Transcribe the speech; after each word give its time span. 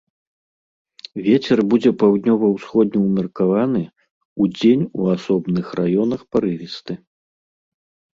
Вецер 1.25 1.59
будзе 1.73 1.91
паўднёва-ўсходні 2.03 2.99
ўмеркаваны, 3.07 3.81
удзень 4.45 4.85
у 5.01 5.11
асобных 5.15 5.65
раёнах 5.81 6.21
парывісты. 6.37 6.93